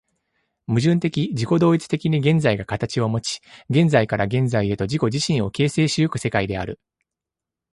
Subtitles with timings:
[0.65, 6.79] 矛盾的自己同一的に現在が形をもち、現在から現在へと自己自身を形成し行く世界である。